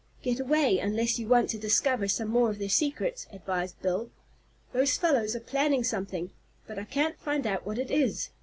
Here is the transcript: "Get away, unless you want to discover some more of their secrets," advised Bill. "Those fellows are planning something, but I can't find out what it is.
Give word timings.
"Get 0.23 0.39
away, 0.39 0.79
unless 0.79 1.19
you 1.19 1.27
want 1.27 1.51
to 1.51 1.59
discover 1.59 2.07
some 2.07 2.27
more 2.29 2.49
of 2.49 2.57
their 2.57 2.69
secrets," 2.69 3.27
advised 3.31 3.79
Bill. 3.83 4.09
"Those 4.73 4.97
fellows 4.97 5.35
are 5.35 5.39
planning 5.39 5.83
something, 5.83 6.31
but 6.65 6.79
I 6.79 6.85
can't 6.85 7.19
find 7.19 7.45
out 7.45 7.67
what 7.67 7.77
it 7.77 7.91
is. 7.91 8.29